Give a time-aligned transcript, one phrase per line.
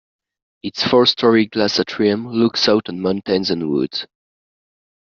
[0.63, 4.07] Its four-storey glass atrium looks out on mountains and woods.